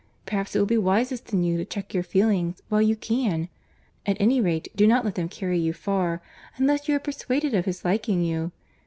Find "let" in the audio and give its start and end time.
5.05-5.13